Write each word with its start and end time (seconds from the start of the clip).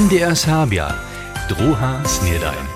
MDR 0.00 0.36
Serbia, 0.36 0.94
druha 1.48 2.00
snedajn. 2.04 2.66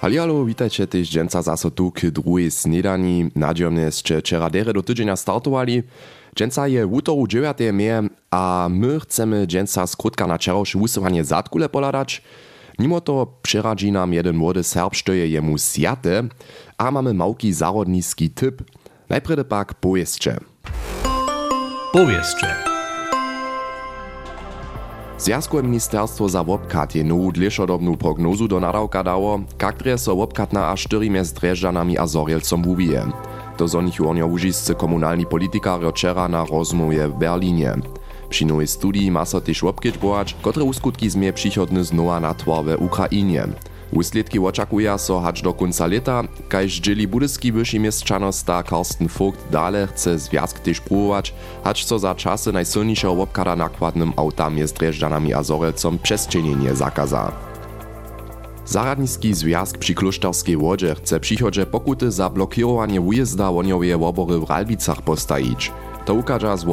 Halialo, 0.00 0.44
witajcie 0.44 0.86
też 0.86 1.08
dżęca 1.08 1.42
zaso 1.42 1.70
tu 1.70 1.92
k 1.92 2.10
drugiej 2.10 2.50
snedani. 2.50 3.30
Nadziemne 3.34 3.92
ste 3.92 4.20
wczera 4.20 4.50
dere 4.50 4.72
do 4.72 4.82
tydzienia 4.82 5.16
startowali. 5.16 5.82
Dżęca 6.36 6.68
je 6.68 6.86
w 6.86 6.92
utoru 6.92 7.26
9. 7.26 7.58
meje, 7.72 8.02
a 8.30 8.68
my 8.70 9.00
chcemy 9.00 9.46
dżęca 9.46 9.86
skrótka 9.86 10.26
na 10.26 10.36
wczorajsze 10.38 10.78
usuwanie 10.78 11.24
zadkule 11.24 11.68
poladać. 11.68 12.22
Mimo 12.78 13.00
to 13.00 13.26
przyradzi 13.42 13.92
nam 13.92 14.12
jeden 14.12 14.36
młody 14.36 14.64
serb, 14.64 14.94
što 14.94 15.12
je 15.12 15.28
jemu 15.28 15.58
sjate, 15.58 16.22
a 16.78 16.90
mamy 16.90 17.14
małki 17.14 17.52
zarodniski 17.52 18.30
typ. 18.30 18.62
Najpierw 19.08 19.48
pak 19.48 19.74
powieszcze. 19.74 20.36
Powieszcze. 21.92 22.67
Zjazkowe 25.18 25.62
ministerstwo 25.62 26.28
za 26.28 26.42
wopkat 26.42 26.94
je 26.94 27.04
nowu 27.04 27.32
dlešodobnu 27.32 27.96
prognozu 27.96 28.48
do 28.48 28.60
nadawka 28.60 29.02
dało, 29.02 29.40
kaktre 29.58 29.98
so 29.98 30.14
wopkat 30.14 30.52
na 30.52 30.70
aż 30.70 30.86
4 30.86 31.10
mjez 31.10 31.32
Drežďanami 31.32 31.98
a 31.98 32.06
Zorielcom 32.06 32.62
wubije. 32.62 33.02
To 33.56 33.68
zo 33.68 33.82
nich 33.82 34.00
onio 34.00 34.26
užisce 34.26 34.74
komunalni 34.74 35.26
politikario 35.26 35.90
wczera 35.90 36.28
na 36.28 36.44
rozmowie 36.44 37.08
w 37.08 37.18
Berlinie. 37.18 37.74
Przy 38.30 38.46
nowej 38.46 38.66
studii 38.66 39.10
ma 39.10 39.24
so 39.24 39.40
też 39.40 39.62
wopkieć 39.62 39.98
boać, 39.98 40.36
kotre 40.42 40.64
uskutki 40.64 41.10
zmie 41.10 41.32
przychodny 41.32 41.84
znowa 41.84 42.20
na 42.20 42.34
w 42.34 42.82
Ukrainie. 42.82 43.48
Wysledki 43.92 44.38
oczekuje 44.38 44.98
so 44.98 45.20
hacz 45.20 45.42
do 45.42 45.54
końca 45.54 45.86
leta, 45.86 46.22
kaž 46.48 46.80
dzieli 46.80 47.08
budyski 47.08 47.52
mieszczanosta 47.80 48.62
Karsten 48.62 49.08
Vogt 49.08 49.40
dale 49.50 49.86
chce 49.86 50.18
związk 50.18 50.58
też 50.58 50.80
próbować, 50.80 51.34
hacz 51.64 51.84
co 51.84 51.98
za 51.98 52.14
czasy 52.14 52.52
najsilniejszego 52.52 53.14
wopkada 53.14 53.56
nakładnym 53.56 54.12
autami 54.16 54.68
z 54.68 54.72
Dreżdżanami 54.72 55.34
a 55.34 55.42
Zorelcom 55.42 55.98
przestrzenienie 55.98 56.74
zakaza. 56.74 57.32
Zaradniski 58.66 59.34
związk 59.34 59.78
przy 59.78 59.94
Klusztarskiej 59.94 60.56
Łodzie 60.56 60.94
chce 60.94 61.20
przychodzie 61.20 61.66
pokuty 61.66 62.10
za 62.10 62.30
blokirowanie 62.30 63.00
wyjazda 63.00 63.52
woniowej 63.52 63.96
wobory 63.96 64.38
w 64.38 64.50
Ralbicach 64.50 65.02
postawić. 65.02 65.72
To 66.04 66.14
ukaże 66.14 66.58
z 66.58 66.64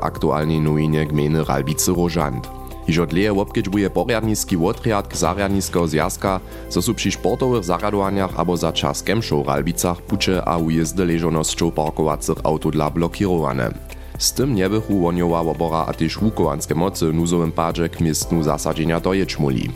aktualnej 0.00 0.60
nowinie 0.60 1.06
gminy 1.06 1.44
Ralbicy 1.44 1.92
Rożant. 1.94 2.57
Iż 2.88 2.98
od 2.98 3.12
leje 3.12 3.34
wopkiedźbuje 3.34 3.90
porjadniski 3.90 4.56
wotriad 4.56 5.08
k 5.08 5.16
zarjadniskiego 5.16 5.88
zjazka, 5.88 6.40
co 6.68 6.82
su 6.82 6.94
przy 6.94 7.12
sportowych 7.12 7.64
zaradowaniach 7.64 8.40
abo 8.40 8.56
za 8.56 8.72
czas 8.72 9.02
kemšo 9.02 9.42
w 9.42 9.48
Ralbicach 9.48 10.02
pucze 10.02 10.44
a 10.44 10.56
ujezdy 10.56 11.04
leżonosćou 11.04 11.70
parkowacych 11.72 12.38
auto 12.44 12.70
dla 12.70 12.90
blokirowane. 12.90 13.74
Z 14.18 14.32
tym 14.32 14.54
nie 14.54 14.68
bychu 14.68 15.00
woniowa 15.00 15.44
wobora 15.44 15.84
a 15.88 15.92
też 15.92 16.22
łukowanskie 16.22 16.74
mocy 16.74 17.12
nuzowym 17.12 17.52
padzie 17.52 17.88
k 17.88 18.00
miestnu 18.00 18.42
zasadzenia 18.42 19.00
dojeć 19.00 19.38
muli. 19.38 19.70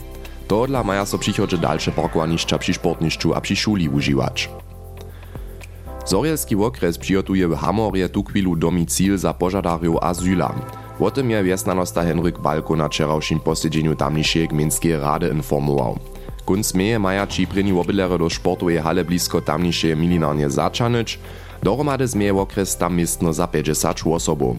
To 0.47 0.67
dla 0.67 0.83
maja 0.83 1.05
so 1.05 1.17
przychodzie 1.17 1.57
dalsze 1.57 1.91
parkowaniszcza 1.91 2.57
przy 2.57 2.73
sportniszczu 2.73 3.33
a 3.33 3.41
przy 3.41 3.55
szuli 3.55 3.89
używać. 3.89 4.49
Zorielski 6.05 6.55
okres 6.55 6.97
przygotuje 6.97 7.47
w 7.47 7.55
Hamorje 7.55 8.09
tu 8.09 8.23
chwilu 8.23 8.55
domicil 8.55 9.17
za 9.17 9.33
pożadariów 9.33 9.97
azyla. 10.01 10.82
O 10.99 11.11
tym 11.11 11.31
je 11.31 11.43
wiesnanosta 11.43 12.03
Henryk 12.03 12.39
Balko 12.39 12.75
na 12.75 12.87
wczorajszym 12.87 13.39
posiedzeniu 13.39 13.95
tamniejszej 13.95 14.47
gminskiej 14.47 14.99
rady 14.99 15.29
informował. 15.29 15.99
Kunc 16.45 16.73
meje 16.73 16.99
maja 16.99 17.27
Čiprini 17.27 17.71
obilere 17.71 18.17
do 18.17 18.29
sportowej 18.29 18.77
hale 18.77 19.05
blisko 19.05 19.41
tamniejszej 19.41 19.97
milinarnie 19.97 20.49
zaczanyć, 20.49 21.19
dohromady 21.63 22.07
zmeje 22.07 22.33
okres 22.33 22.77
tam 22.77 22.95
miestno 22.95 23.33
za 23.33 23.47
50 23.47 24.03
osobów. 24.07 24.57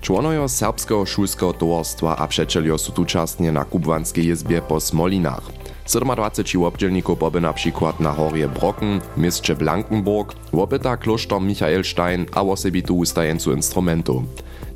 Członojo 0.00 0.48
serbskiego 0.48 1.06
szulskiego 1.06 1.52
towarstwa 1.52 2.16
a 2.16 2.26
przeczelio 2.26 2.78
su 2.78 2.92
tučasnie 2.92 3.52
na 3.52 3.64
kubwanskiej 3.64 4.26
jezbie 4.26 4.62
po 4.62 4.80
Smolinach. 4.80 5.42
27 5.86 6.64
obdzielników 6.64 7.18
poby 7.18 7.40
na 7.40 7.52
przykład 7.52 8.00
na 8.00 8.12
Horie 8.12 8.48
Brocken, 8.48 9.00
mieście 9.16 9.54
Blankenburg, 9.54 10.34
wopyta 10.52 10.96
klosztor 10.96 11.42
Michaelstein 11.42 12.26
a 12.32 12.42
osobitu 12.42 12.98
ustajencu 12.98 13.52
instrumentu. 13.52 14.24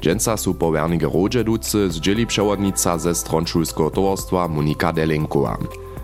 Dżęca 0.01 0.37
su 0.37 0.55
powernige 0.55 1.09
rodźeducy 1.15 1.91
zdzieli 1.91 2.27
przewodnica 2.27 2.99
ze 2.99 3.15
stron 3.15 3.47
szulskiego 3.47 3.91
towarstwa 3.91 4.49
Monika 4.49 4.93
Delenkowa. 4.93 5.59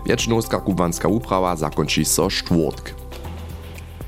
Wiecznowska 0.05 0.59
kubanska 0.59 1.07
uprawa 1.07 1.55
zakończy 1.55 2.05
so 2.05 2.29
czwartk. 2.29 2.93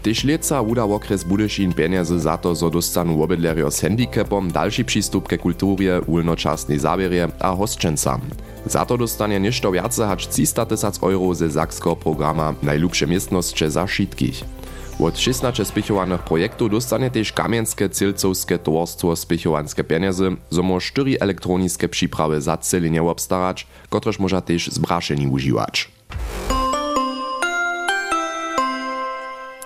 Tyž 0.06 0.24
leca 0.24 0.62
uda 0.62 0.84
okres 0.84 1.24
Budyšin 1.24 1.74
peniazy 1.74 2.20
za 2.20 2.38
to, 2.38 2.56
zo 2.56 2.70
dostanu 2.70 3.24
obydlerio 3.24 3.72
z 3.72 3.82
handicapom 3.82 4.52
další 4.52 4.84
přístup 4.84 5.28
ke 5.28 5.38
kulturje, 5.38 6.02
ulnočasnej 6.06 6.80
zabierje 6.80 7.28
a 7.42 7.50
hostčenca. 7.50 8.22
Za 8.66 8.86
to 8.86 8.98
dostanie 8.98 9.40
nešto 9.40 9.72
viace 9.72 10.06
hač 10.06 10.28
300 10.30 10.66
tysac 10.66 10.96
euro 11.02 11.34
ze 11.34 11.50
zakskiego 11.50 11.96
programa 11.96 12.54
Najlubsze 12.62 13.08
miestnosće 13.08 13.70
za 13.70 13.88
šitkich. 13.88 14.55
Od 15.00 15.20
16 15.20 15.66
spichowanych 15.66 16.22
projektów 16.22 16.72
dostanie 16.72 17.12
też 17.12 17.34
kamienskie 17.34 17.90
cilcowskie 17.90 18.60
towarstwo 18.60 19.16
spichowanske 19.16 19.84
peniazy, 19.84 20.38
zo 20.50 20.64
mo 20.64 20.80
4 20.80 21.20
elektroniczne 21.20 21.90
przyprawy 21.90 22.42
za 22.42 22.58
celenie 22.58 23.04
obstarać, 23.04 23.68
kotreż 23.90 24.20
może 24.20 24.42
też 24.42 24.68
zbraszeni 24.68 25.28
używać. 25.28 25.92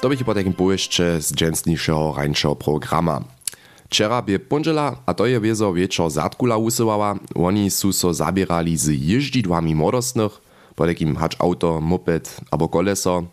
To 0.02 0.10
bych 0.10 0.24
po 0.24 0.34
takim 0.34 0.54
pojeździe 0.54 1.22
z 1.22 1.34
dżęsniejszego 1.34 2.14
rańszego 2.18 2.56
programa. 2.56 3.22
Wczera 3.86 4.22
bie 4.22 4.40
pondzela, 4.40 4.96
a 5.06 5.14
to 5.14 5.26
je 5.26 5.40
wiezo 5.40 5.74
wieczor 5.74 6.12
zadkula 6.12 6.58
usyłała, 6.58 7.16
oni 7.36 7.72
su 7.72 7.94
so 7.94 8.14
zabierali 8.14 8.78
z 8.78 8.88
jeździdłami 8.88 9.76
młodostnych, 9.76 10.42
po 10.76 10.86
takim 10.86 11.16
hacz 11.16 11.36
auto, 11.40 11.82
moped 11.82 12.38
albo 12.52 12.70
koleso. 12.70 13.24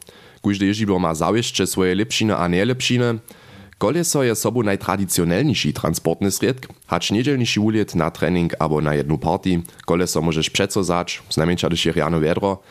Każdy 0.43 0.67
jeździdło 0.67 0.99
ma 0.99 1.15
zawieszcze 1.15 1.67
swoje 1.67 1.95
lepšiny 1.95 2.37
a 2.37 2.49
nielepšiny. 2.49 3.19
Koleso 3.79 4.23
je 4.23 4.35
sobu 4.35 4.63
najtradicionalniejszy 4.63 5.73
transportny 5.73 6.31
sredk, 6.31 6.69
hacz 6.87 7.11
niedzielniejszy 7.11 7.61
uliet 7.61 7.95
na 7.95 8.11
trening 8.11 8.55
albo 8.59 8.81
na 8.81 8.95
jedną 8.95 9.19
party. 9.19 9.63
Koleso 9.87 10.23
możesz 10.23 10.51
przeco 10.51 10.85
zać, 10.85 11.23
znajmniej 11.31 11.57
když 11.57 11.87
je 11.87 11.93
riano 11.93 12.21
wiadro. 12.21 12.63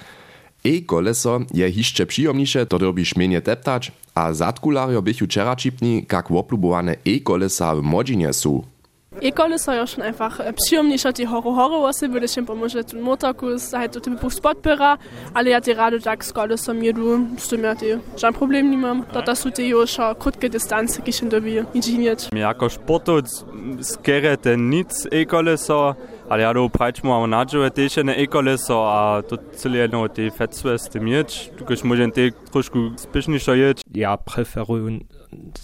E-koleso 0.65 1.39
je 1.53 1.71
hišće 1.71 2.05
przyjemniejsze, 2.05 2.65
to 2.65 2.77
robisz 2.77 3.15
mniej 3.15 3.41
teptać, 3.41 3.91
a 4.15 4.33
zadkulario 4.33 5.01
bychu 5.01 5.25
wczera 5.25 5.55
čipni, 5.55 6.05
jak 6.11 6.31
oplubowane 6.31 6.95
e-kolesa 7.05 7.75
w 7.75 7.81
modzinie 7.81 8.33
su. 8.33 8.74
E-koleso 9.21 9.71
je 9.71 9.87
schon 9.87 10.03
einfach 10.03 10.39
äh, 10.39 10.53
przyjemniejsze 10.53 11.13
die 11.13 11.27
horror 11.27 11.55
horror 11.55 11.89
osy, 11.89 12.09
würde 12.09 12.27
się 12.27 12.45
pomoże 12.45 12.83
ten 12.83 13.01
motorkus, 13.01 13.71
halt 13.71 13.93
to 13.93 13.99
typu 13.99 14.29
spotbera, 14.29 14.97
ale 15.33 15.49
ja 15.49 15.61
die 15.61 15.73
rado 15.73 15.99
tak 15.99 16.25
z 16.25 16.33
koleso 16.33 16.73
mir 16.73 16.93
du, 16.93 17.19
z 17.37 17.47
tym 17.47 17.63
ja 17.63 17.75
ty, 17.75 17.99
żaden 18.17 18.33
problem 18.33 18.71
nie 18.71 18.77
mam, 18.77 19.03
to 19.03 19.21
ta 19.21 19.35
su 19.35 19.51
ty 19.51 19.67
już 19.67 19.97
krótkie 20.19 20.49
dystanse 20.49 21.01
kishin 21.01 21.29
dobi 21.29 21.55
inżyniert. 21.73 22.29
Jako 22.33 22.69
sportoc 22.69 23.45
skere 23.81 24.37
ten 24.37 24.69
nic 24.69 25.07
e-koleso, 25.11 25.95
ale 26.29 26.41
ja 26.41 26.53
do 26.53 26.69
prajčmo 26.69 27.13
a 27.13 27.27
nadžove 27.27 27.69
tež 27.69 28.01
na 28.03 28.13
e-koleso 28.17 28.85
a 28.85 29.21
to 29.21 29.37
celé 29.53 29.85
jedno 29.85 30.07
te 30.07 30.29
fetsveste 30.29 30.99
mieć, 30.99 31.51
když 31.57 31.83
môžem 31.85 32.09
te 32.11 32.33
trošku 32.51 32.97
spiešniejšo 32.97 33.53
jeť. 33.53 33.77
Ja 33.93 34.17
preferuję 34.17 35.05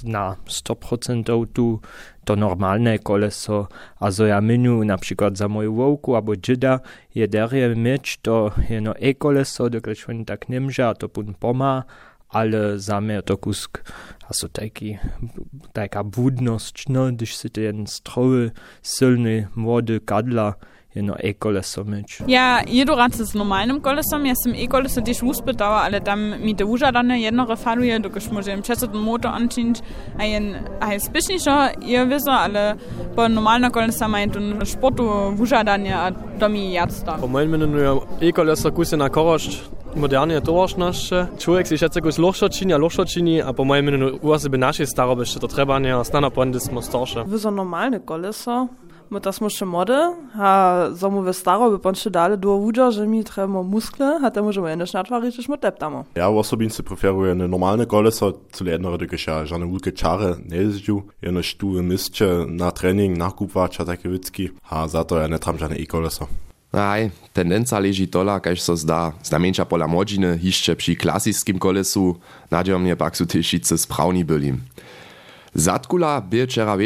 na 0.03 0.35
100% 0.45 1.25
tu 1.53 1.81
to 2.23 2.35
normalne 2.35 2.97
koleso, 3.01 3.67
a 3.99 4.11
zo 4.11 4.25
ja 4.25 4.41
minu 4.41 4.83
na 4.83 4.97
za 5.33 5.47
moju 5.47 5.73
wołku 5.73 6.15
albo 6.15 6.35
dzida 6.35 6.79
je 7.15 7.27
derje 7.27 7.75
mieć 7.75 8.17
to 8.21 8.51
jedno 8.69 8.93
e-koleso, 8.99 9.69
dokąd 9.69 10.09
oni 10.09 10.25
tak 10.25 10.49
nie 10.49 10.61
to 10.99 11.09
pun 11.09 11.33
poma, 11.33 11.83
ale 12.31 12.79
za 12.79 13.01
mnie 13.01 13.21
to 13.21 13.37
kusk, 13.37 13.83
also 14.27 14.49
taki, 14.49 14.97
taka 15.73 16.03
budność, 16.03 16.89
no, 16.89 17.11
když 17.11 17.35
si 17.35 17.49
ten 17.49 17.87
stroły, 17.87 18.51
silny, 18.83 19.47
młody 19.55 19.99
kadla, 19.99 20.53
jedno 20.95 21.15
e-koleso 21.17 21.83
mieć. 21.83 22.23
Ja 22.27 22.61
jedu 22.67 22.95
rad 22.95 23.15
z 23.15 23.33
normalnym 23.35 23.81
kolesom, 23.81 24.25
ja 24.25 24.33
sam 24.35 24.53
e-koleso 24.55 25.01
też 25.01 25.23
uspytała, 25.23 25.81
ale 25.81 26.01
tam 26.01 26.39
mi 26.41 26.55
te 26.55 26.65
użadane 26.65 27.19
jedno 27.19 27.45
refaluje, 27.45 27.99
dokąd 27.99 28.31
może 28.31 28.57
przez 28.61 28.79
ten 28.79 28.93
motor 28.93 29.31
anczynić, 29.31 29.79
a 30.19 30.25
jen, 30.25 30.55
a 30.79 30.93
jest 30.93 31.11
pyszniejszo, 31.11 31.69
je 31.81 32.07
wiedzą, 32.07 32.31
ale 32.31 32.75
po 33.15 33.29
normalne 33.29 33.71
kolesa 33.71 34.07
mają 34.07 34.29
ten 34.29 34.65
sportu 34.65 35.11
użadanie, 35.39 35.97
a 35.97 36.11
to 36.39 36.49
mi 36.49 36.71
jadsta. 36.73 37.17
Po 37.17 37.27
moim 37.27 37.49
menu 37.49 38.01
e-koleso 38.21 38.71
kusy 38.71 38.97
na 38.97 39.09
moderne 39.95 40.41
towarszność. 40.41 41.09
Człowiek 41.37 41.67
się 41.67 41.73
jeszcze 41.73 41.87
jakoś 41.95 42.17
lohszo 42.17 42.49
czyni, 42.49 42.73
a 42.73 42.77
lohszo 42.77 43.05
czyni, 43.05 43.41
a 43.41 43.53
po 43.53 43.65
moim 43.65 43.85
menu 43.85 44.19
u 44.21 44.31
osoby 44.31 44.57
naszej 44.57 44.87
staroby 44.87 45.23
to 45.39 45.47
trzeba 45.47 45.79
nie, 45.79 45.95
stana 46.03 46.31
pondysmo 46.31 46.81
starsze. 46.81 47.23
Wy 47.25 47.37
za 47.37 47.51
normalne 47.51 47.99
koleso, 47.99 48.67
my 49.11 49.19
to 49.19 49.31
smo 49.35 49.49
še 49.51 49.65
mody, 49.67 49.97
a 50.39 50.49
za 50.95 51.09
mu 51.11 51.19
ve 51.21 51.33
staro 51.35 51.67
by 51.73 51.79
pan 51.83 51.95
še 51.95 52.09
dali 52.09 52.37
do 52.37 52.55
že 52.91 53.07
mi 53.07 53.23
trebamo 53.23 53.63
muskle, 53.63 54.19
a 54.23 54.29
te 54.31 54.41
možemo 54.41 54.67
jedno 54.67 54.85
natvariť, 54.85 55.35
že 55.35 55.43
smo 55.43 55.57
teptamo. 55.57 56.05
Ja 56.15 56.29
osobince 56.29 56.83
preferuję 56.83 57.35
ne 57.35 57.47
normalne 57.47 57.85
koleso, 57.85 58.33
zu 58.53 58.65
jedno 58.65 58.91
rady, 58.91 59.07
když 59.07 59.27
ja 59.27 59.45
žane 59.45 59.65
ulke 59.65 59.91
čare 59.91 60.35
ne 60.45 60.57
jeździł, 60.57 61.01
jedno 61.21 61.43
štu 61.43 61.67
mistče 61.83 62.45
na 62.47 62.71
trening, 62.71 63.17
nakupwać, 63.17 63.79
a 63.79 63.85
takie 63.85 64.09
wycki, 64.09 64.49
a 64.69 64.87
za 64.87 65.03
to 65.03 65.19
ja 65.19 65.27
ne 65.27 65.39
tram 65.39 65.57
žane 65.57 65.75
e-koleso. 65.75 66.27
Aj, 66.71 67.11
tendenca 67.35 67.75
leži 67.75 68.07
tola, 68.07 68.39
kaž 68.39 68.63
so 68.63 68.79
zdá. 68.79 69.11
Znamenča 69.27 69.67
pola 69.67 69.91
młodziny, 69.91 70.39
hišće 70.39 70.75
przy 70.75 70.95
klasickim 70.95 71.59
kolesu, 71.59 72.15
nadziomnie 72.51 72.95
pak 72.95 73.15
su 73.15 73.25
tyšice 73.27 73.77
sprawni 73.77 74.23
byli. 74.23 74.55
Zatkula 75.53 76.21
byl 76.23 76.47
včera 76.47 76.79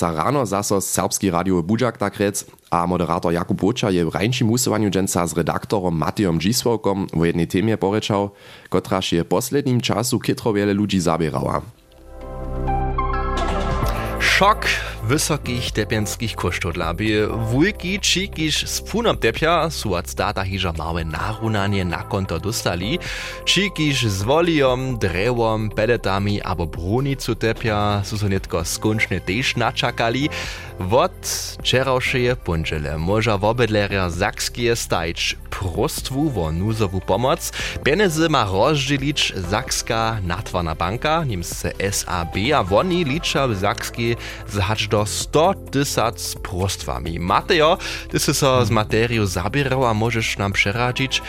rano 0.00 0.46
zaso 0.46 0.80
serbski 0.80 1.30
radio 1.30 1.62
Budžak 1.62 1.98
takrec 1.98 2.44
a 2.72 2.86
moderator 2.86 3.32
Jakub 3.32 3.60
je 3.92 4.04
v 4.04 4.08
rajnším 4.08 4.48
husovanju 4.48 4.88
dženca 4.88 5.26
s 5.26 5.36
redaktorom 5.36 5.98
Matejom 5.98 6.40
Džisvokom 6.40 7.12
v 7.12 7.24
jednej 7.24 7.46
témie 7.46 7.76
porečal, 7.76 8.32
kotraž 8.72 9.12
je 9.12 9.24
posledním 9.24 9.80
času 9.84 10.16
kytro. 10.18 10.56
Szok 14.20 14.64
wysokich 15.10 15.72
tepienskich 15.74 16.38
kosztodla. 16.38 16.94
By 16.94 17.26
wujki 17.50 17.98
čikiš 17.98 18.70
z 18.70 18.80
punom 18.80 19.18
tepia 19.18 19.70
su 19.70 19.94
od 19.94 20.06
stata 20.06 20.44
hiža 20.46 20.72
małe 20.78 21.02
narunanie 21.04 21.84
na 21.84 22.06
konto 22.06 22.38
dostali. 22.38 22.98
Čikiš 23.44 24.06
z 24.06 24.22
volijom, 24.22 25.02
drewom, 25.02 25.74
peletami 25.74 26.38
abo 26.44 26.66
brunicu 26.66 27.34
tepia 27.34 28.06
su 28.06 28.18
so 28.18 28.30
netko 28.30 28.62
skončne 28.64 29.18
tež 29.18 29.58
načakali. 29.58 30.30
Wot 30.80 31.26
wczorajszej 31.58 32.36
punżele 32.44 32.98
może 32.98 33.38
wobydleria 33.38 34.10
Zakskie 34.10 34.76
stajć 34.76 35.36
prostwu 35.50 36.30
wo 36.30 36.52
nuzowu 36.52 37.00
pomoc. 37.00 37.52
Pieniędzy 37.84 38.28
ma 38.28 38.44
rozdzielić 38.44 39.32
Zakska 39.36 40.16
Natwana 40.22 40.74
Banka, 40.74 41.24
niemsce 41.24 41.72
SAB, 41.90 42.34
a 42.56 42.64
woni 42.64 43.04
licza 43.04 43.48
w 43.48 43.54
Zakskiej 43.54 44.16
zahacz 44.48 44.88
do 44.88 44.99
100 45.06 45.54
tysac 45.70 46.34
prostwami. 46.42 47.18
Mateo, 47.18 47.78
ty 48.08 48.18
si 48.18 48.34
so 48.34 48.64
z 48.64 48.70
materią 48.70 49.26
zabierał, 49.26 49.86
a 49.86 49.94
możesz 49.94 50.38
nam 50.38 50.52
przeradzić, 50.52 51.22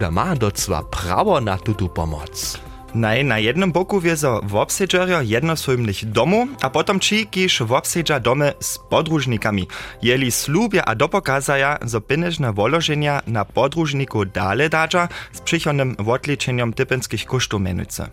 że 0.00 0.10
ma 0.10 0.36
docła 0.36 0.82
prawo 0.82 1.40
na 1.40 1.58
tutu 1.58 1.88
pomoc. 1.88 2.58
Naj, 2.94 3.24
na 3.24 3.38
jednym 3.38 3.72
boku 3.72 4.00
wiezo 4.00 4.40
wobsedżerio 4.44 5.20
jednosojmnych 5.20 6.04
domu, 6.04 6.48
a 6.62 6.70
potom 6.70 7.00
či 7.00 7.26
kiž 7.26 7.62
wobsedża 7.62 8.20
domy 8.20 8.52
z 8.60 8.78
podróżnikami. 8.78 9.66
Jeli 10.02 10.32
slubia 10.32 10.84
a 10.84 10.94
dopokazaja, 10.94 11.78
zo 11.84 12.00
pieniężne 12.00 12.52
wolożenia 12.52 13.22
na 13.26 13.44
podróżniku 13.44 14.24
dale 14.24 14.68
dadża 14.68 15.08
z 15.32 15.40
przychodnym 15.40 15.96
odliczeniem 16.06 16.72
typenskich 16.72 17.24
kosztów 17.24 17.60
menujce. 17.60 18.08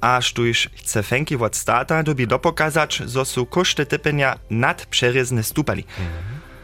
A 0.00 0.20
sztuż 0.20 0.68
chce 0.74 1.02
fenki 1.02 1.36
od 1.36 1.56
stata 1.56 2.02
dobi 2.02 2.26
dopokazać, 2.26 3.02
zo 3.06 3.24
su 3.24 3.46
koszty 3.46 3.86
typenia 3.86 4.38
nad 4.50 4.86
przeryzny 4.86 5.42
stupali. 5.42 5.84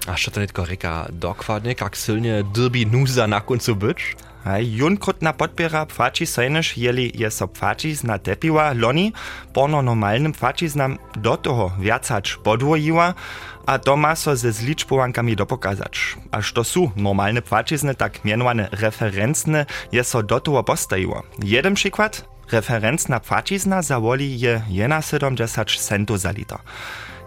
A 0.06 0.15
co 0.15 0.31
to 0.31 0.41
netko 0.41 0.65
reka 0.65 1.06
dokładnie, 1.12 1.75
jak 1.81 1.97
silnie 1.97 2.44
derby 2.55 2.87
nuza 2.87 3.26
na 3.26 3.41
końcu 3.41 3.76
być? 3.76 4.17
Junkrutna 4.56 5.32
podpiera 5.32 5.86
pfačisajnež 5.86 6.76
jeli 6.76 7.12
je 7.14 7.30
so 7.30 7.46
pfačizna 7.46 8.18
tepiła 8.18 8.72
loni, 8.72 9.12
porno 9.52 9.82
normalnym 9.82 10.32
pfačiznam 10.32 10.98
do 11.16 11.36
toho 11.36 11.72
viacač 11.78 12.36
podwojiła, 12.44 13.14
a 13.66 13.78
to 13.78 13.96
ma 13.96 14.16
so 14.16 14.36
ze 14.36 14.52
zliczbowankami 14.52 15.36
dopokazać. 15.36 16.16
A 16.30 16.42
što 16.42 16.64
su 16.64 16.90
normalne 16.96 17.42
pfačizny, 17.42 17.94
tak 17.94 18.24
mianowane 18.24 18.68
referencne, 18.72 19.66
je 19.92 20.04
so 20.04 20.22
do 20.22 20.40
toho 20.40 20.62
postajiło. 20.62 21.22
Jeden 21.44 21.74
przykład, 21.74 22.24
referencna 22.52 23.20
pfačizna 23.20 23.82
zawoli 23.82 24.40
je 24.40 24.62
1,70 24.70 25.80
centów 25.80 26.20
za 26.20 26.30
liter. 26.30 26.58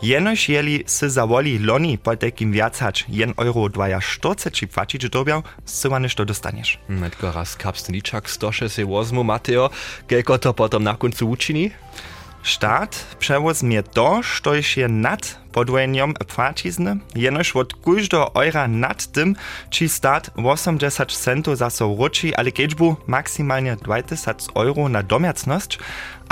Jenož 0.02 0.50
jeli 0.50 0.84
se 0.86 1.10
zawoli 1.10 1.60
loni 1.60 1.98
po 1.98 2.16
takim 2.16 2.52
viacać 2.52 3.06
1 3.10 3.34
euro 3.38 3.70
42 3.70 4.68
płacić 4.74 5.10
dobiał, 5.10 5.44
syła 5.66 6.00
to 6.16 6.26
dostaniesz. 6.26 6.80
Netko 6.90 7.32
raz 7.32 7.56
kapsny 7.56 7.96
liczak 7.96 8.30
stosze 8.30 8.70
se 8.70 8.86
wozmu, 8.86 9.24
Mateo, 9.24 9.70
kielko 10.08 10.38
to 10.38 10.54
potom 10.54 10.84
na 10.84 10.98
końcu 10.98 11.30
uczyni? 11.30 11.72
Staat 12.44 13.16
przewozmie 13.20 13.84
to, 13.84 14.24
što 14.24 14.54
je 14.56 14.88
nad 14.88 15.41
podwojeniem 15.52 16.14
płacizny, 16.14 16.98
jenoż 17.16 17.56
od 17.56 17.74
każdego 17.74 18.36
eura 18.36 18.68
nad 18.68 19.08
tym, 19.12 19.36
czy 19.70 19.90
stat 19.90 20.32
80 20.36 21.12
centów 21.12 21.58
za 21.58 21.70
so 21.70 21.96
roczy, 22.00 22.32
ale 22.38 22.52
kieczbu 22.52 22.96
maksymalnie 23.08 23.76
20 23.76 24.36
euro 24.56 24.90
na 24.90 25.04
domiacność, 25.04 25.80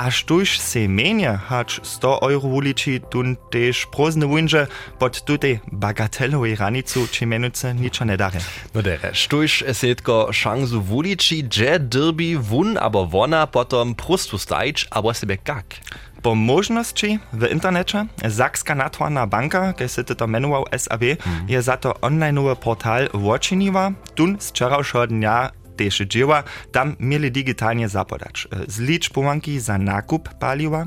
aż 0.00 0.24
tuż 0.24 0.58
se 0.58 0.88
menje 0.88 1.38
hacz 1.48 1.80
100 1.82 2.20
euro 2.22 2.48
uliči, 2.48 3.00
tun 3.10 3.36
tež 3.52 3.86
prozne 3.92 4.24
wunže 4.26 4.66
pod 4.98 5.20
tutej 5.20 5.60
bagatelowej 5.72 6.56
ranicu, 6.56 7.04
či 7.04 7.28
menuce 7.28 7.74
ničo 7.74 8.04
ne 8.08 8.16
dare. 8.16 8.40
No 8.74 8.80
dere, 8.80 9.12
štuž 9.12 9.68
setko 9.76 10.32
šansu 10.32 10.80
uliči, 10.80 11.44
dže 11.44 11.78
dirbi 11.92 12.32
wun, 12.40 12.80
abo 12.80 13.04
wona 13.04 13.44
potom 13.44 13.92
prostu 13.92 14.40
stajč, 14.40 14.88
abo 14.90 15.12
sebe 15.12 15.36
kak. 15.36 15.84
Po 16.22 16.34
możności 16.34 17.18
w 17.32 17.50
internecie 17.52 18.06
Zakska 18.24 18.74
Natwana 18.74 19.26
Banka, 19.26 19.72
kiedy 19.72 19.88
się 19.88 20.04
to 20.04 20.26
menował 20.26 20.64
SAB, 20.76 21.02
mm. 21.02 21.48
je 21.48 21.62
za 21.62 21.76
to 21.76 22.00
online 22.00 22.38
portal 22.60 23.08
Watchiniwa, 23.14 23.92
tun 24.14 24.36
z 24.40 24.48
wczorajszego 24.48 25.06
dnia 25.06 25.50
tež 25.76 25.98
dzieła, 26.08 26.42
tam 26.72 26.96
mieli 27.00 27.30
digitalnie 27.32 27.88
zapodać. 27.88 28.48
Zlicz 28.68 29.10
pomanki 29.10 29.60
za 29.60 29.78
nakup 29.78 30.28
paliwa, 30.28 30.86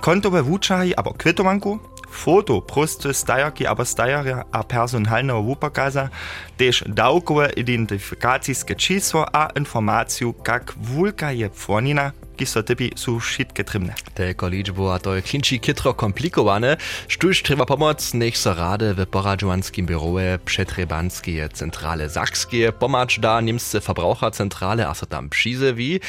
kontowe 0.00 0.42
wuczahi 0.42 0.94
abo 0.96 1.14
kwitowanku, 1.14 1.78
foto 2.10 2.60
prosty 2.60 3.14
stajarki 3.14 3.66
abo 3.66 3.84
stajarja 3.84 4.44
a 4.52 4.64
personalnego 4.64 5.42
wupokaza, 5.42 6.08
też 6.56 6.84
dałkowe 6.86 7.50
identyfikacijskie 7.56 8.74
czísło 8.74 9.26
a 9.32 9.48
informaciju, 9.56 10.34
jak 10.48 10.72
wulka 10.76 11.32
je 11.32 11.50
płonina, 11.50 12.12
ki 12.38 12.46
so 12.46 12.62
typi 12.62 12.92
su 12.94 13.18
šitke 13.20 13.64
trimne. 13.66 13.94
Telko 14.14 14.46
liczbu, 14.48 14.86
a 14.94 14.98
to 15.02 15.16
je 15.18 15.22
klinči 15.26 15.58
kitro 15.58 15.90
komplikowane. 15.98 16.76
Štuž 17.10 17.42
treba 17.42 17.66
pomoc, 17.66 17.98
nech 18.14 18.38
so 18.38 18.54
rade 18.54 18.94
w 18.94 19.02
poradžovanskim 19.10 19.86
biroje 19.86 20.38
Przetrebanskie 20.46 21.50
Centrale 21.50 22.06
Sakskie 22.06 22.70
pomacz 22.72 23.18
da 23.18 23.40
niemsce 23.40 23.82
Verbraucherzentrale, 23.82 24.86
a 24.86 24.94
so 24.94 25.06
tam 25.06 25.28
przyzewi. 25.28 26.00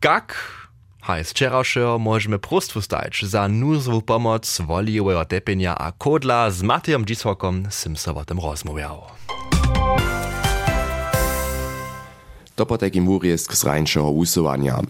Kak 0.00 0.36
Hajs 1.06 1.30
wczorajsze 1.30 1.98
możemy 1.98 2.38
prostwu 2.38 2.82
stać 2.82 3.22
za 3.22 3.48
nuzową 3.48 4.00
pomoc 4.00 4.60
woliłego 4.60 5.24
tepienia 5.24 5.78
a 5.78 5.92
kodla 5.92 6.50
z 6.50 6.62
Matejom 6.62 7.06
Dzisłakom 7.06 7.68
sim 7.70 7.96
so 7.96 8.14
o 8.14 8.24
tym 8.24 8.38
rozmawiał. 8.38 9.02
To 12.56 12.66
po 12.66 12.78
takim 12.78 13.06
wurjesk 13.06 13.54
z 13.54 13.64
rańszego 13.64 14.10
usuwania. 14.10 14.80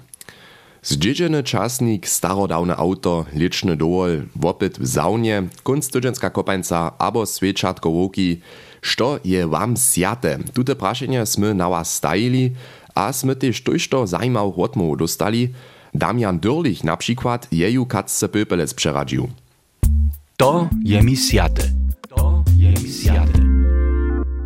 Zdziedzeny 0.86 1.42
czasnik, 1.42 2.08
starodawne 2.08 2.76
auto, 2.76 3.24
liczny 3.34 3.76
dołol, 3.76 4.22
wopyt 4.36 4.78
w 4.78 4.86
saunie, 4.86 5.42
kunst 5.62 5.88
studentska 5.88 6.30
kopańca 6.30 6.92
abo 6.98 7.26
świeczatko 7.26 7.88
łoki. 7.90 8.40
Što 8.82 9.18
je 9.24 9.46
wam 9.46 9.76
sjate? 9.76 10.38
Tute 10.54 10.76
praszenie 10.76 11.26
sme 11.26 11.54
na 11.54 11.66
was 11.68 11.90
stajili, 11.90 12.54
a 12.94 13.10
sme 13.10 13.34
też 13.34 13.62
tojšto 13.66 14.06
zajmał 14.06 14.54
odmów 14.62 14.98
dostali. 14.98 15.50
Damian 15.94 16.38
Dürlich 16.38 16.84
na 16.84 16.96
przykład 16.96 17.48
jeju 17.52 17.86
katce 17.86 18.28
pöpelec 18.28 18.74
przeradził. 18.74 19.28
To 20.36 20.68
je 20.84 21.02
mi 21.02 21.16
sjate. 21.16 21.62
To 22.08 22.44
je 22.56 22.70
mi 22.70 22.90
sjate. 22.92 23.40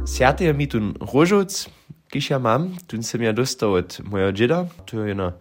Sjate 0.07 0.45
je 0.45 0.55
mi 0.55 0.69
tun 0.69 0.95
rožoc, 1.13 1.69
kiż 2.11 2.31
ja 2.31 2.39
mam, 2.39 2.77
tun 2.87 3.03
sem 3.03 3.23
ja 3.23 3.33
dostał 3.33 3.75
od 3.75 4.01
mojego 4.05 4.33
dzieda, 4.33 4.67
to 4.87 5.05
je 5.05 5.15
na 5.15 5.33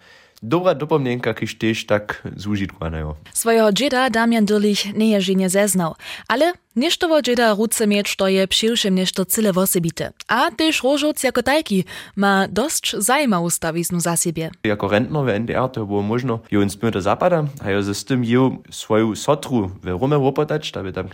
Dobra 0.41 0.71
dopomnienka, 0.71 1.35
kiž 1.35 1.59
tež 1.59 1.83
tak 1.83 2.23
zúžitkovaného. 2.23 3.19
Svojho 3.35 3.75
džeda 3.75 4.07
Damian 4.07 4.47
Dürlich 4.47 4.95
nie 4.95 5.11
je 5.11 5.35
ženie 5.35 5.51
zeznał, 5.51 5.99
ale 6.31 6.55
niesztowo 6.79 7.19
džeda 7.19 7.59
ruce 7.59 7.83
mieć 7.83 8.15
to 8.15 8.27
je 8.31 8.47
přiwšem 8.47 8.95
nešto 8.95 9.27
cyle 9.27 9.51
wosebite. 9.51 10.15
A 10.31 10.47
tež 10.55 10.79
rožoc 10.79 11.23
jako 11.23 11.41
tajki 11.43 11.83
ma 12.15 12.47
dość 12.47 12.95
zajmawą 12.95 13.49
stawiznu 13.49 13.99
za 13.99 14.15
siebie. 14.15 14.49
Jako 14.63 14.87
rentner 14.87 15.23
w 15.27 15.39
NDR 15.39 15.69
to 15.69 15.85
było 15.85 16.01
možno 16.01 16.39
jo 16.51 16.63
myta 16.83 17.01
zapada, 17.01 17.45
a 17.59 17.69
jo 17.69 17.83
z 17.83 18.03
tym 18.03 18.23
jo 18.23 18.63
sotru 19.15 19.71
w 19.83 19.87
Rume 19.87 20.17
wopotać, 20.19 20.71
da 20.71 20.83
by 20.83 20.93
tam. 20.93 21.07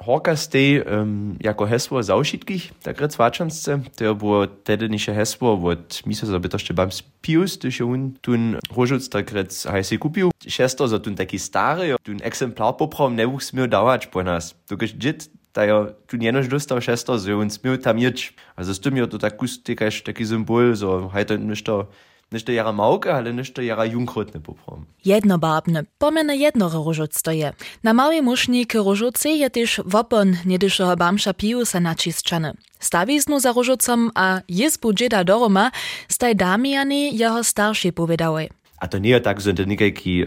Horka 0.00 0.36
stej 0.36 0.82
um, 0.82 1.36
jako 1.40 1.66
hesło 1.66 2.02
zaušitkich, 2.02 2.72
takre 2.82 3.08
cvačansce, 3.08 3.80
to 3.96 4.14
było 4.14 4.46
tedy 4.46 4.90
niše 4.90 5.14
hesło 5.14 5.52
od 5.70 6.06
misa 6.06 6.26
za 6.26 6.38
byto 6.38 6.56
jeszcze 6.56 6.74
bam 6.74 6.92
spius, 6.92 7.58
to 7.58 7.70
się 7.70 7.84
un 7.86 8.12
tun 8.20 8.56
rožuc 8.76 9.08
takre 9.08 9.44
haj 9.70 9.84
si 9.84 9.98
kupił. 9.98 10.30
Šesto 10.48 10.88
za 10.88 10.98
tun 10.98 11.14
taki 11.14 11.38
stary, 11.38 11.94
tun 12.02 12.18
exemplar 12.22 12.76
poprom 12.76 13.14
ne 13.16 13.26
wuchs 13.26 13.52
mir 13.52 13.68
dałać 13.68 14.06
po 14.06 14.22
nas. 14.22 14.54
To 14.66 14.76
gdyż 14.76 14.92
dzit, 14.92 15.30
da 15.54 15.64
ja 15.64 15.86
tun 16.06 16.22
jenož 16.22 16.48
dostał 16.48 16.80
šesto, 16.80 17.18
so 17.18 17.38
un 17.38 17.50
smił 17.50 17.78
tam 17.78 17.98
jić. 17.98 18.34
Also 18.56 18.74
z 18.74 18.80
tym 18.80 18.96
jo 18.96 19.06
to 19.06 19.18
tak 19.18 19.36
kustikaš 19.36 20.02
taki 20.02 20.26
symbol, 20.26 20.76
so 20.76 21.08
hajto 21.08 21.36
ništo 21.36 21.86
Nicht 22.32 22.48
jara 22.48 22.72
małke, 22.72 23.14
ale 23.14 23.32
nicht 23.32 23.58
jara 23.58 23.84
jungkrotne 23.84 24.40
poprom. 24.40 24.86
Jednobarbne, 25.04 25.84
pomene 25.98 26.36
jednore 26.36 26.78
różoc 26.84 27.18
stoje. 27.18 27.52
Na 27.82 27.92
małej 27.94 28.22
musznik 28.22 28.74
różocy 28.74 29.28
je 29.28 29.50
też 29.50 29.80
wopon 29.84 30.36
niedyszego 30.44 30.96
bamsza 30.96 31.34
piusa 31.34 31.80
načiszczany. 31.80 32.54
Stawiznu 32.80 33.40
za 33.40 33.52
różocom 33.52 34.10
a 34.14 34.40
jizbu 34.48 34.92
dżeda 34.92 35.24
doroma 35.24 35.70
staj 36.08 36.36
Damiani 36.36 37.16
jeho 37.16 37.44
starszy 37.44 37.92
powiedziały. 37.92 38.48
A 38.84 38.88
to 38.88 38.98
nie 38.98 39.20
tak, 39.20 39.40
że 39.40 39.54
to 39.54 39.64
nikajki, 39.64 40.22
e, 40.22 40.26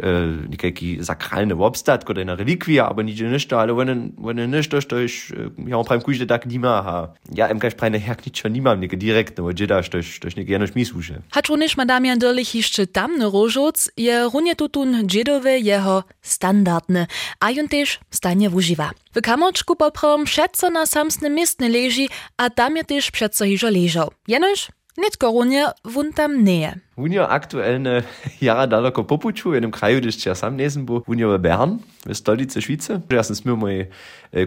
nikajki 0.50 1.06
sakralny 1.06 1.54
obstat, 1.54 2.06
kot 2.06 2.18
eine 2.18 2.36
relikwia, 2.36 2.88
aber 2.90 3.06
nicht 3.06 3.22
nicht, 3.22 3.54
ale 3.54 3.78
wenn 3.78 4.14
wenn 4.18 4.50
nicht, 4.50 4.72
to 4.90 5.00
ich 5.00 5.34
ja 5.68 5.84
beim 5.84 6.02
kuźle 6.02 6.26
tak 6.26 6.46
nie 6.46 6.60
ma, 6.60 6.84
ha. 6.84 7.14
Ja, 7.36 7.48
im 7.48 7.60
kaś 7.60 7.76
prajne 7.76 8.00
herk 8.00 8.26
nicht 8.26 8.38
schon 8.38 8.52
niemand, 8.52 8.82
nik 8.82 8.96
direkt, 8.96 9.38
no 9.38 9.50
jeda, 9.60 9.84
stoś, 9.84 10.16
stoś 10.16 10.36
nie 10.36 10.46
gerne 10.46 10.68
schmisusze. 10.68 11.22
Hat 11.32 11.48
również 11.48 11.78
ma 11.78 11.86
Damian 11.86 12.20
Dörlich 12.20 12.56
jeszcze 12.56 12.88
tamny 12.88 13.26
różoc, 13.26 13.92
je 13.98 14.30
runie 14.34 14.56
tutun 14.56 15.08
dżedowe 15.08 15.60
jeho 15.60 16.04
standardne, 16.22 17.08
a 17.40 17.52
jon 17.52 17.68
też 17.68 18.00
stanie 18.10 18.50
używa. 18.50 18.92
W 19.16 19.22
kamoczku 19.22 19.76
poprom 19.76 20.26
przeco 20.26 20.70
na 20.70 20.86
samsne 20.86 21.30
miestne 21.30 21.70
leży, 21.70 22.06
a 22.38 22.50
tam 22.50 22.78
je 22.78 22.84
też 22.84 23.12
przeco 23.12 23.46
hiżo 23.46 23.70
leżał. 23.70 24.12
Jenoż, 24.28 24.68
nitko 24.98 25.32
runie 25.32 25.66
wun 25.86 26.12
tam 26.14 26.44
nie. 26.44 26.74
Unio 26.98 27.28
aktualne 27.30 28.02
jara 28.48 28.66
daleko 28.66 29.04
popuču, 29.04 29.52
v 29.52 29.60
jednom 29.62 29.72
kraju, 29.72 30.02
gdje 30.02 30.30
ja 30.30 30.36
sam 30.36 30.58
nesem 30.58 30.86
bo, 30.86 31.04
unio 31.08 31.30
v 31.36 31.40
Bern, 31.42 31.78
v 32.06 32.16
stolice 32.18 32.62
Švice. 32.62 33.00
Ja 33.10 33.24
sem 33.24 33.38
smil 33.38 33.56
moj 33.56 33.86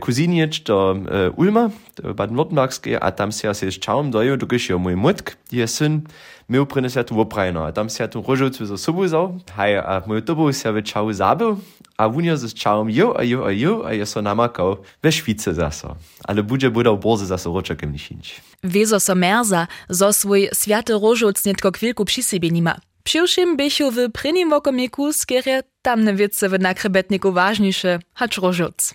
kuzinič 0.02 0.64
do 0.66 0.98
Ulma, 1.38 1.70
do 1.96 2.14
Baden-Württembergske, 2.14 2.98
a 2.98 3.10
tam 3.10 3.32
si 3.32 3.46
ja 3.46 3.54
se 3.54 3.70
s 3.70 3.78
čavom 3.78 4.10
dojo, 4.10 4.36
dokaj 4.36 4.74
je 4.74 4.78
moj 4.78 4.98
mutk, 4.98 5.38
je 5.50 5.66
syn 5.66 6.02
miał 6.50 6.66
przyniesie 6.66 7.04
tu 7.04 7.20
oprajno, 7.20 7.66
a 7.66 7.72
tam 7.72 7.88
się 7.88 8.08
tu 8.08 8.24
rożu 8.28 8.50
co 8.50 8.66
za 8.66 8.76
sobą 8.76 9.08
zał, 9.08 9.38
haj, 9.56 9.76
a 9.76 10.02
tobu 10.26 10.52
się 10.52 10.72
w 10.72 10.82
czał 10.82 11.12
zabył, 11.12 11.56
a 11.96 12.08
wunia 12.08 12.36
z 12.36 12.54
czałom 12.54 12.90
jo, 12.90 13.14
a 13.18 13.24
jo, 13.24 13.46
a 13.46 13.52
jo, 13.52 13.82
a 13.86 13.92
je 13.92 14.06
so 14.06 14.22
namakał 14.22 14.76
we 15.02 15.12
Szwice 15.12 15.54
zaso. 15.54 15.96
Ale 16.24 16.42
budzie 16.42 16.70
budał 16.70 16.98
borze 16.98 17.26
zaso 17.26 17.52
roczek 17.52 17.92
niesić. 17.92 18.40
Wieso 18.64 19.00
so 19.00 19.14
merza, 19.14 19.66
zo 19.90 20.12
swój 20.12 20.48
światy 20.62 20.92
rożuc 20.92 21.44
nietko 21.44 21.72
kwilku 21.72 22.04
przy 22.04 22.22
sobie 22.22 22.50
nima. 22.50 22.76
Przyłszym 23.04 23.56
bychu 23.56 23.90
w 23.90 24.12
prynim 24.12 24.50
wokomieku 24.50 25.12
skierie 25.12 25.62
tamne 25.82 26.14
wiece 26.14 26.48
w 26.48 26.60
nakrebetniku 26.60 27.32
ważniejsze, 27.32 27.98
hacz 28.14 28.38
rożuc. 28.38 28.94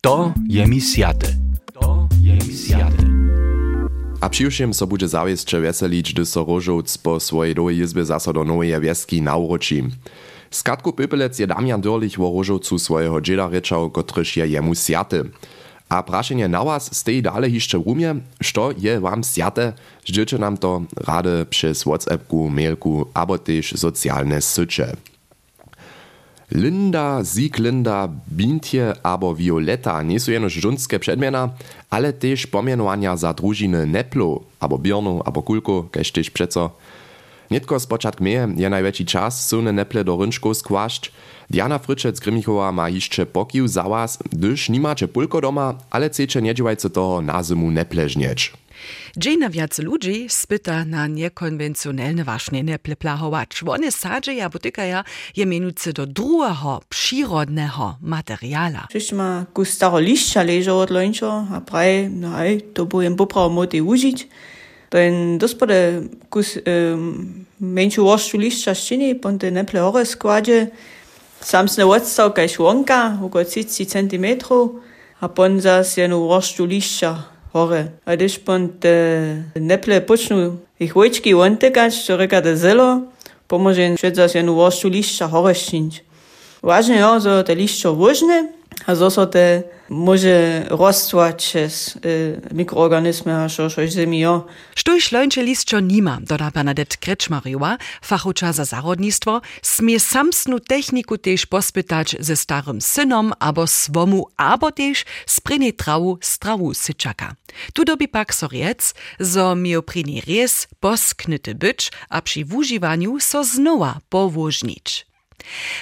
To 0.00 0.32
je 0.48 0.66
mi 0.66 0.80
siate. 0.80 1.28
To 1.72 2.08
je 2.20 2.32
mi 2.34 2.56
siate. 2.56 3.09
A 4.20 4.28
přiwším 4.28 4.74
so 4.74 4.86
bude 4.86 5.08
zawieszcze 5.08 5.60
weselić, 5.60 6.12
gdy 6.12 6.26
so 6.26 6.44
Rożoc 6.44 6.98
po 6.98 7.20
swojej 7.20 7.54
dołej 7.54 7.78
izbie 7.78 8.04
zaso 8.04 8.32
do 8.32 8.44
nowej 8.44 8.80
wieski 8.80 9.22
nauroči. 9.22 9.84
Z 10.50 10.62
katku 10.62 10.90
Pöpelec 10.92 11.40
je 11.40 11.46
Damian 11.46 11.80
Dörlich 11.80 12.18
wo 12.18 12.32
Rożocu 12.36 12.78
swojego 12.78 13.20
dżeda 13.20 13.48
ryczał, 13.48 13.90
kotryż 13.90 14.36
je 14.36 14.46
jemu 14.46 14.74
siaty. 14.74 15.24
A 15.88 16.02
praszenie 16.02 16.48
na 16.48 16.64
was 16.64 16.94
stej 16.94 17.22
dale 17.22 17.48
jeszcze 17.48 17.78
rumie, 17.78 18.14
što 18.40 18.72
je 18.78 19.00
wam 19.00 19.24
siate, 19.24 19.72
życzę 20.04 20.38
nam 20.38 20.56
to 20.56 20.82
rady 20.96 21.46
przez 21.50 21.84
WhatsAppku, 21.84 22.50
mailku, 22.50 23.06
abo 23.14 23.38
też 23.38 23.74
socjalne 23.76 24.40
sycie. 24.40 24.96
Linda, 26.52 27.22
Sieglinda, 27.24 28.08
Bintje 28.28 28.92
abo 29.02 29.34
Violetta 29.34 30.02
nie 30.02 30.20
są 30.20 30.32
jenoż 30.32 30.52
żunskie 30.52 30.98
przedmiana, 30.98 31.48
ale 31.90 32.12
też 32.12 32.46
pomianowania 32.46 33.16
za 33.16 33.34
drużyny 33.34 33.86
Neplo, 33.86 34.40
abo 34.60 34.78
Birnu, 34.78 35.22
abo 35.24 35.42
Kulko, 35.42 35.84
kaž 35.90 36.12
też 36.12 36.30
przeco. 36.30 36.70
Nitko 37.50 37.80
z 37.80 37.86
początku 37.86 38.24
meje 38.24 38.48
je 38.56 38.70
największy 38.70 39.04
czas 39.04 39.48
sune 39.48 39.72
Neple 39.72 40.04
do 40.04 40.16
rynczków 40.16 40.56
skłaszcz. 40.56 41.12
Diana 41.50 41.78
Fryczec 41.78 42.20
Grymichowa 42.20 42.72
ma 42.72 42.88
jeszcze 42.88 43.26
pokił 43.26 43.68
za 43.68 43.82
was, 43.82 44.18
gdyż 44.32 44.68
nie 44.68 44.80
macie 44.80 45.08
pulko 45.08 45.40
doma, 45.40 45.74
ale 45.90 46.08
chcecie 46.10 46.42
nie 46.42 46.54
dziewajcie 46.54 46.90
toho 46.90 47.20
na 47.20 47.44
zimu 47.44 47.70
Neple 47.70 48.08
żnieć. 48.08 48.52
Dżina 49.18 49.50
wiac 49.50 49.78
ludzi 49.78 50.26
spyta 50.28 50.84
na 50.84 51.06
niekonwencjonalne 51.06 52.24
wašnjenje 52.24 52.78
pleplahovač. 52.78 53.62
One 53.66 53.90
sadžeja 53.92 54.50
potykaja 54.50 55.04
je 55.36 55.46
menuce 55.46 55.92
do 55.92 56.06
drugiego, 56.06 56.80
przyrodnego 56.88 57.96
materiala. 58.00 58.86
Przecież 58.88 59.12
ma 59.12 59.44
ku 59.52 59.64
staro 59.64 59.98
liścia 59.98 60.42
leżą 60.42 60.78
od 60.78 60.90
lończo, 60.90 61.46
a 61.52 61.60
praj, 61.60 62.10
no 62.10 62.36
aj, 62.36 62.60
to 62.74 62.86
byłem 62.86 63.16
popraw 63.16 63.52
moty 63.52 63.82
użyć. 63.82 64.28
Ten 64.90 65.38
dospode 65.38 66.02
kus 66.30 66.58
um, 66.66 67.44
męciu 67.60 68.04
łoszczu 68.04 68.38
liścia 68.38 68.74
szczyni, 68.74 69.14
ponte 69.14 69.50
neple 69.50 69.84
ore 69.84 70.06
składzie, 70.06 70.70
samsne 71.40 71.86
odstał 71.86 72.32
kaś 72.32 72.58
łąka, 72.58 73.18
około 73.22 73.44
30 73.44 73.86
cm, 73.86 74.26
a 75.20 75.28
pon 75.28 75.60
zas 75.60 75.96
jenu 75.96 76.26
łoszczu 76.26 76.64
liścia 76.64 77.22
hore. 77.52 77.92
A 78.06 78.14
když 78.14 78.38
pon 78.38 78.68
te 78.68 78.94
neple 79.58 80.00
počnu 80.00 80.58
ich 80.80 80.94
vojčky 80.94 81.34
ontekać, 81.34 81.92
čo 81.92 82.16
reka 82.16 82.40
te 82.40 82.56
zelo, 82.56 83.12
pomože 83.46 83.96
všet 83.96 84.16
zas 84.16 84.34
jenu 84.34 84.56
łoszczu 84.56 84.88
liścia 84.88 85.26
hore 85.26 85.54
ščinč. 85.54 86.00
Ważne 86.62 86.96
je, 86.96 87.20
że 87.20 87.44
te 87.44 87.54
liścia 87.54 87.90
wożne, 87.92 88.59
te 89.32 89.62
może 89.90 90.66
rostwać 90.70 91.36
przez 91.36 91.96
y, 91.96 92.40
mikroorganizmy, 92.52 93.34
a 93.34 93.48
šo 93.48 93.70
šož 93.70 93.90
zemi 93.90 94.20
jo. 94.20 94.46
Štuj 94.74 95.00
šlońče 95.00 95.42
listčo 95.42 95.80
nima, 95.80 96.18
doda 96.22 96.50
Bernadette 96.54 96.96
Krečmarjowa, 96.96 97.76
fachuča 98.02 98.52
za 98.52 98.64
zarodnictwo, 98.64 99.40
smie 99.62 100.00
samsnu 100.00 100.60
techniku 100.60 101.18
tež 101.18 101.46
pospytać 101.46 102.16
ze 102.20 102.36
starym 102.36 102.80
synom 102.80 103.32
abo 103.38 103.66
swomu, 103.66 104.26
abo 104.36 104.70
tež 104.70 105.04
sprynie 105.26 105.72
trawu 105.72 106.18
strawu 106.22 106.74
syczaka. 106.74 107.34
Tu 107.72 107.84
dobi 107.84 108.08
pak 108.08 108.34
so 108.34 108.48
riec, 108.48 108.94
zo 109.20 109.54
mioprini 109.54 110.20
ries 110.20 110.68
posknyty 110.80 111.54
bycz, 111.54 111.90
a 112.08 112.22
przy 112.22 112.44
wużywaniu 112.44 113.20
so 113.20 113.44
znowa 113.44 113.98
powożnić. 114.08 115.09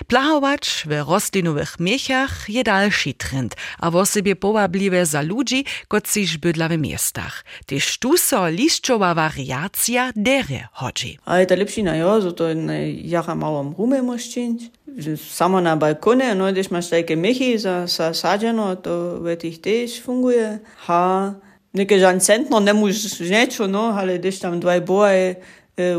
Plahować 0.06 0.84
w 0.86 0.92
roslinowych 1.08 1.80
miechach 1.80 2.48
je 2.48 2.64
dalszy 2.64 3.14
trend, 3.14 3.56
a 3.78 3.90
w 3.90 4.06
sobie 4.06 4.36
powabliwe 4.36 5.06
za 5.06 5.22
ludzi, 5.22 5.64
kociż 5.88 6.38
bydla 6.38 6.68
w 6.68 6.78
miastach. 6.78 7.44
Tyż 7.66 7.98
tu 7.98 8.16
so 8.16 8.48
liszczowa 8.48 9.14
wariacja 9.14 10.12
dere 10.16 10.68
chodzi. 10.72 11.18
A 11.26 11.38
je 11.38 11.46
ta 11.46 11.54
lepšina 11.54 11.96
jo, 11.96 12.20
zato 12.20 12.54
na 12.54 12.74
jara 13.04 13.34
malom 13.34 13.74
rume 13.78 14.02
moščinč. 14.02 14.62
Samo 15.30 15.60
na 15.60 15.76
balkone, 15.76 16.34
no, 16.34 16.52
když 16.52 16.68
máš 16.68 16.90
také 16.90 17.16
mechy 17.16 17.58
za, 17.58 17.86
za 17.86 18.14
sađeno, 18.14 18.76
to 18.76 19.20
ve 19.20 19.36
tých 19.36 19.58
tež 19.58 20.00
funguje. 20.00 20.58
Ha, 20.86 21.34
neke 21.72 21.98
žan 21.98 22.20
centno 22.20 22.60
ne 22.60 22.72
můž 22.72 23.20
niečo, 23.20 23.66
no, 23.66 23.94
ale 23.98 24.18
když 24.18 24.38
tam 24.38 24.60
dvaj 24.60 24.80
boje, 24.80 25.36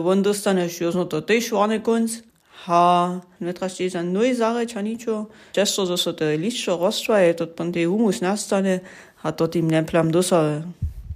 on 0.03 0.23
dostaneš, 0.23 0.81
jo, 0.81 1.05
to 1.05 1.21
tež 1.21 1.51
varne 1.51 1.79
konc. 1.79 2.28
Ha, 2.65 3.19
netrašti 3.39 3.89
za 3.89 4.03
noj 4.03 4.33
zare 4.33 4.65
čaničo. 4.67 5.25
Često, 5.51 5.97
so 5.97 6.13
te 6.13 6.25
liščo 6.37 6.77
roztvaje, 6.77 7.35
to 7.35 7.47
pon 7.47 7.71
te 7.73 7.85
humus 7.85 8.21
nastane, 8.21 8.79
a 9.21 9.31
to 9.31 9.47
tim 9.47 9.67
neplam 9.67 10.11
dosave. 10.11 10.63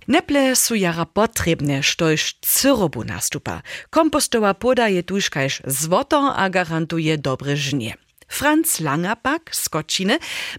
Neple 0.07 0.55
su 0.55 0.75
jara 0.75 1.05
potrebne, 1.05 1.83
štož 1.83 2.35
cyrobu 2.43 3.03
nastupa. 3.03 3.61
Kompostowa 3.89 4.53
poda 4.53 4.87
je 4.87 5.03
tuż 5.03 5.29
kaž 5.29 5.61
zwoto 5.67 6.31
a 6.35 6.49
garantuje 6.49 7.17
dobre 7.17 7.55
żnie. 7.55 7.95
Franz 8.27 8.79
Langerpak 8.79 9.55
z 9.55 9.69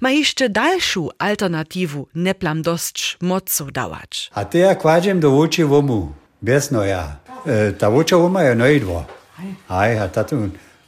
ma 0.01 0.11
jeszcze 0.11 0.49
dalszą 0.49 1.09
alternatiwu 1.19 2.09
neplam 2.15 2.63
dość 2.63 3.17
mocu 3.21 3.71
dawać. 3.71 4.31
A 4.35 4.45
ty 4.45 4.59
ja 4.59 4.75
kładziem 4.75 5.21
do 5.21 5.39
oczy 5.39 5.67
womu, 5.67 6.13
bez 6.43 6.71
noja. 6.71 7.17
E, 7.47 7.73
ta 7.73 7.89
ocza 7.89 8.17
woma 8.17 8.43
je 8.43 8.55
nojdwo. 8.55 9.05
Aj, 9.69 9.99
a 9.99 10.09
ta 10.09 10.25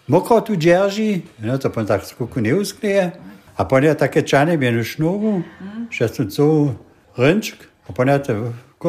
tu 0.06 0.12
mokro 0.12 0.40
tu 0.40 0.56
dzierży, 0.56 1.20
no 1.42 1.58
to 1.58 1.70
pan 1.70 1.86
tak 1.86 2.04
skuku 2.04 2.40
nie 2.40 2.56
uskleje. 2.56 3.12
A 3.56 3.64
pan 3.64 3.84
ja 3.84 3.94
takie 3.94 4.22
czane 4.22 4.58
mienu 4.58 4.84
sznuru, 4.84 5.42
że 5.90 6.08
tu 6.08 6.26
co 6.26 6.74
rynczk, 7.18 7.56
a 7.88 7.92
pan 7.92 8.08
ja 8.08 8.18
te 8.18 8.34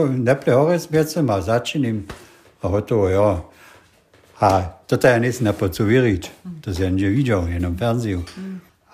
neple 0.09 0.53
horec 0.53 0.87
wiece 0.91 1.23
ma 1.23 1.41
zaczynim, 1.41 2.05
a 2.61 2.69
gotowo, 2.69 3.09
ja. 3.09 3.41
A 4.39 4.61
to 4.87 5.07
ja 5.07 5.17
nisem 5.17 5.43
napocu 5.43 5.85
wierzyć, 5.85 6.31
to 6.61 6.83
ja 6.83 6.89
nie 6.89 7.09
widział, 7.09 7.47
jenom 7.47 7.75
w 7.75 7.79
fernsehen. 7.79 8.23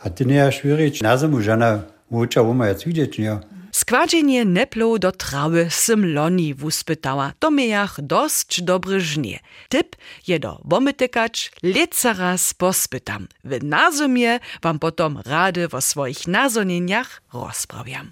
A 0.04 0.10
ty 0.10 0.26
nie 0.26 0.36
jasz 0.36 0.62
wierzyć, 0.62 1.02
na 1.02 1.18
zimu 1.18 1.42
żona 1.42 1.80
ocza 2.12 2.44
woma 2.44 2.68
jest 2.68 2.86
widzieć, 2.86 3.20
nie? 3.20 3.38
Składzienie 3.84 4.46
neplo 4.46 5.00
do 5.00 5.12
trawy 5.12 5.68
symloni 5.70 6.54
wuspytała, 6.54 7.34
to 7.40 7.52
miejach 7.52 8.02
dość 8.02 8.62
dobre 8.62 9.00
żnie. 9.00 9.40
Typ 9.70 9.96
je 10.28 10.40
do 10.40 10.62
womytykać, 10.66 11.52
leca 11.64 12.14
raz 12.14 12.54
pospytam. 12.54 13.28
W 13.44 13.64
nazumie 13.64 14.40
wam 14.62 14.80
potom 14.80 15.20
rady 15.26 15.68
o 15.72 15.82
swoich 15.82 16.28
nazonieniach 16.28 17.22
rozprawiam. 17.34 18.12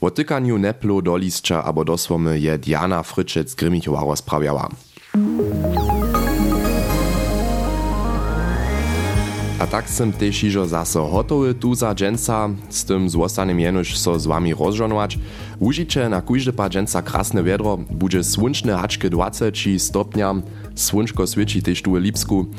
O 0.00 0.10
tykaniu 0.10 0.58
neplo 0.58 1.02
do 1.02 1.16
lisća 1.16 1.64
abo 1.64 1.84
do 1.84 1.98
słomy 1.98 2.40
je 2.40 2.58
Diana 2.58 3.02
Fryczec 3.02 3.54
Grymichowa 3.54 4.00
rozprawiała. 4.00 4.68
A 9.62 9.66
tak 9.70 9.86
sem 9.86 10.10
tež 10.10 10.50
ižo 10.50 10.66
zaso 10.66 11.06
hotowy 11.06 11.54
tu 11.54 11.70
za 11.70 11.94
s 11.94 12.82
tym 12.82 13.06
zostanem 13.06 13.54
jenož 13.54 13.94
so 13.94 14.18
z 14.18 14.26
wami 14.26 14.50
rozžonować. 14.58 15.22
Užiče 15.62 16.10
na 16.10 16.18
kujde 16.18 16.50
pa 16.50 16.66
dženca 16.66 16.98
krasne 16.98 17.46
vedro, 17.46 17.78
bude 17.78 18.26
słončne 18.26 18.74
hačke 18.74 19.06
20 19.06 19.54
stopnia, 19.78 20.42
słončko 20.74 21.30
sviči 21.30 21.62
tež 21.62 21.78
tu 21.78 21.94
Lipsku. 21.94 22.50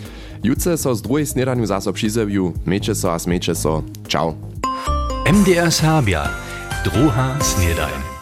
Jutce 0.48 0.80
so 0.80 0.96
z 0.96 1.04
druhej 1.04 1.28
snedaniu 1.28 1.68
zaso 1.68 1.92
přizeviu, 1.92 2.56
meče 2.64 2.96
so 2.96 3.12
a 3.12 3.20
smeče 3.20 3.52
so. 3.52 3.84
Ciao. 4.08 4.40
MDR 5.28 5.68
Serbia, 5.72 6.32
druha 6.88 7.36
snedajn. 7.44 8.13